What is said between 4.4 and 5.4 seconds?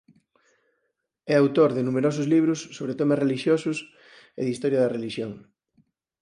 de historia da relixión.